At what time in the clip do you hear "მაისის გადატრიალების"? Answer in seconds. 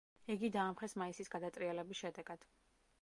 1.01-2.03